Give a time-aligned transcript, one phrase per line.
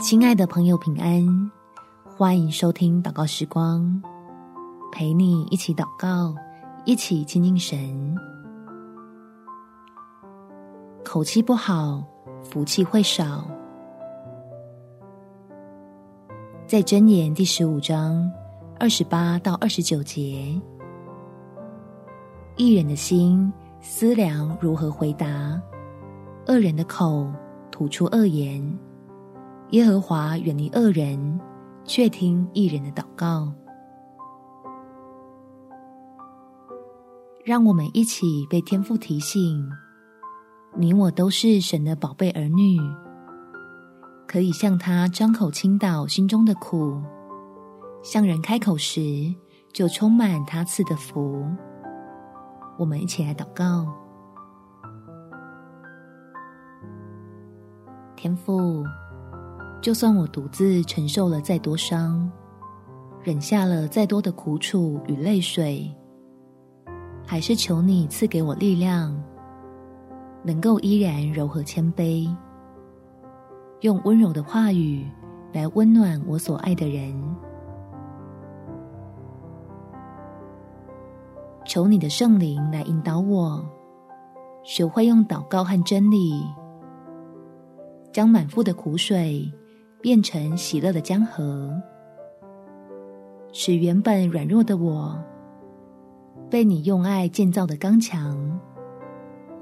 [0.00, 1.50] 亲爱的朋友，平安！
[2.04, 4.02] 欢迎收听祷告时光，
[4.90, 6.34] 陪你一起祷告，
[6.84, 8.16] 一起亲近神。
[11.04, 12.02] 口气不好，
[12.42, 13.46] 福气会少。
[16.66, 18.28] 在箴言第十五章
[18.80, 20.60] 二十八到二十九节，
[22.56, 23.50] 一人的心
[23.80, 25.60] 思量如何回答，
[26.48, 27.32] 恶人的口
[27.70, 28.76] 吐出恶言。
[29.70, 31.40] 耶和华远离恶人，
[31.84, 33.52] 却听义人的祷告。
[37.44, 39.68] 让我们一起被天父提醒：
[40.76, 42.78] 你我都是神的宝贝儿女，
[44.28, 47.02] 可以向他张口倾倒心中的苦，
[48.02, 49.34] 向人开口时
[49.72, 51.44] 就充满他赐的福。
[52.78, 53.92] 我们一起来祷告：
[58.14, 58.84] 天父。
[59.84, 62.32] 就算我独自承受了再多伤，
[63.22, 65.94] 忍下了再多的苦楚与泪水，
[67.26, 69.14] 还是求你赐给我力量，
[70.42, 72.34] 能够依然柔和谦卑，
[73.80, 75.06] 用温柔的话语
[75.52, 77.14] 来温暖我所爱的人。
[81.66, 83.62] 求你的圣灵来引导我，
[84.62, 86.42] 学会用祷告和真理，
[88.14, 89.46] 将满腹的苦水。
[90.04, 91.74] 变成喜乐的江河，
[93.54, 95.18] 使原本软弱的我，
[96.50, 98.60] 被你用爱建造的刚强，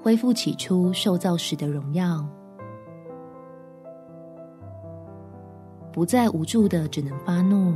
[0.03, 2.27] 恢复起初受造时的荣耀，
[5.93, 7.73] 不再无助的只能发怒，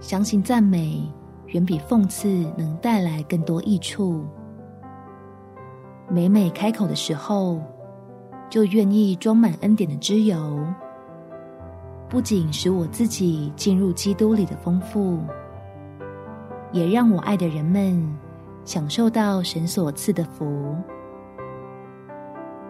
[0.00, 1.06] 相信赞美
[1.48, 4.24] 远比讽刺能带来更多益处。
[6.08, 7.60] 每每开口的时候，
[8.48, 10.66] 就愿意装满恩典的脂油。
[12.12, 15.20] 不仅使我自己进入基督里的丰富，
[16.70, 18.06] 也让我爱的人们
[18.66, 20.76] 享受到神所赐的福。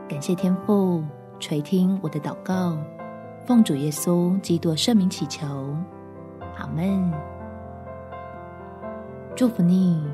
[0.08, 1.02] 感谢天父
[1.40, 2.78] 垂听我的祷告，
[3.44, 5.44] 奉主耶稣基督圣名祈求，
[6.56, 7.12] 阿门。
[9.34, 10.08] 祝福你，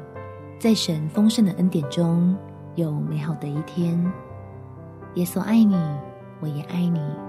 [0.59, 2.35] 在神丰盛的恩典中
[2.77, 4.11] 有美好的一天。
[5.17, 5.77] 耶稣爱你，
[6.41, 7.28] 我也爱你。